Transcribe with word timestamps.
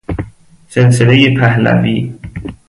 سلسلهُ 0.69 1.35
پهلوی 1.39 2.13